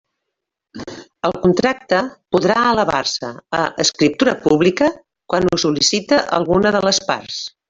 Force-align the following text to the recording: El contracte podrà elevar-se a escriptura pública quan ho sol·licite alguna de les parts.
El 1.27 1.35
contracte 1.43 1.99
podrà 2.35 2.57
elevar-se 2.71 3.29
a 3.59 3.61
escriptura 3.87 4.35
pública 4.49 4.89
quan 5.35 5.49
ho 5.53 5.61
sol·licite 5.67 6.25
alguna 6.41 6.75
de 6.79 6.83
les 6.89 7.03
parts. 7.13 7.43